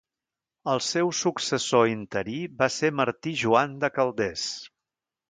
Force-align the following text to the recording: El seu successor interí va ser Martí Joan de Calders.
El 0.71 0.79
seu 0.85 1.11
successor 1.19 1.91
interí 1.91 2.37
va 2.63 2.71
ser 2.79 2.91
Martí 3.01 3.35
Joan 3.43 3.77
de 3.85 3.91
Calders. 3.99 4.49